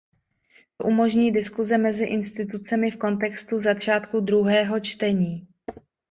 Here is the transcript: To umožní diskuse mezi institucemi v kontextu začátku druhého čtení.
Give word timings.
To 0.77 0.85
umožní 0.87 1.31
diskuse 1.31 1.77
mezi 1.77 2.05
institucemi 2.05 2.91
v 2.91 2.97
kontextu 2.97 3.61
začátku 3.61 4.19
druhého 4.19 4.79
čtení. 4.79 5.47